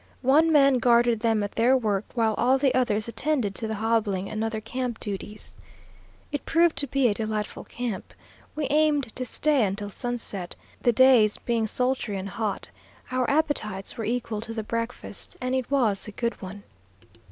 [0.23, 4.31] One man guarded them at their work, while all the others attended to the hobbling
[4.31, 5.53] and other camp duties.
[6.31, 8.15] It proved to be a delightful camp.
[8.55, 12.71] We aimed to stay until sunset, the days being sultry and hot.
[13.11, 16.63] Our appetites were equal to the breakfast, and it was a good one.